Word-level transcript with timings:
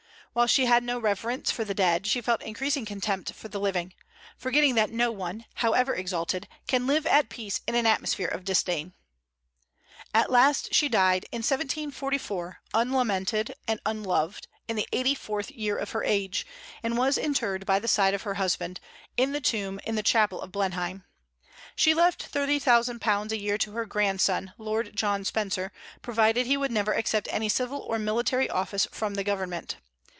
While 0.33 0.47
she 0.47 0.65
had 0.65 0.85
no 0.85 0.97
reverence 0.97 1.51
for 1.51 1.65
the 1.65 1.73
dead, 1.73 2.07
she 2.07 2.21
felt 2.21 2.41
increasing 2.41 2.85
contempt 2.85 3.33
for 3.33 3.49
the 3.49 3.59
living, 3.59 3.93
forgetting 4.37 4.75
that 4.75 4.89
no 4.89 5.11
one, 5.11 5.43
however 5.55 5.93
exalted, 5.93 6.47
can 6.67 6.87
live 6.87 7.05
at 7.05 7.27
peace 7.27 7.59
in 7.67 7.75
an 7.75 7.85
atmosphere 7.85 8.29
of 8.29 8.45
disdain. 8.45 8.93
At 10.13 10.31
last 10.31 10.73
she 10.73 10.87
died, 10.87 11.25
in 11.33 11.39
1744, 11.39 12.61
unlamented 12.73 13.55
and 13.67 13.81
unloved, 13.85 14.47
in 14.69 14.77
the 14.77 14.87
eighty 14.93 15.13
fourth 15.15 15.51
year 15.51 15.75
of 15.75 15.91
her 15.91 16.01
age, 16.05 16.47
and 16.81 16.97
was 16.97 17.17
interred 17.17 17.65
by 17.65 17.79
the 17.79 17.89
side 17.89 18.13
of 18.13 18.21
her 18.21 18.35
husband, 18.35 18.79
in 19.17 19.33
the 19.33 19.41
tomb 19.41 19.81
in 19.85 19.95
the 19.95 20.01
chapel 20.01 20.39
of 20.39 20.53
Blenheim. 20.53 21.03
She 21.75 21.93
left 21.93 22.31
£30,000 22.31 23.31
a 23.33 23.37
year 23.37 23.57
to 23.57 23.73
her 23.73 23.85
grandson, 23.85 24.53
Lord 24.57 24.95
John 24.95 25.25
Spencer, 25.25 25.73
provided 26.01 26.45
he 26.45 26.55
would 26.55 26.71
never 26.71 26.93
accept 26.93 27.27
any 27.31 27.49
civil 27.49 27.79
or 27.79 27.99
military 27.99 28.49
office 28.49 28.87
from 28.93 29.15
the 29.15 29.25
Government. 29.25 29.75